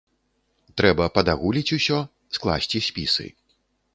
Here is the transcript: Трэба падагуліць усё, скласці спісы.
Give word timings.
Трэба 0.79 1.05
падагуліць 1.17 1.75
усё, 1.77 1.99
скласці 2.37 2.83
спісы. 2.89 3.29